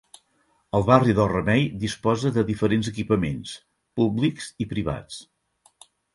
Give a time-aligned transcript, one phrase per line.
[0.77, 3.53] El barri del Remei disposa de diferents equipaments,
[4.01, 5.23] públics i privats.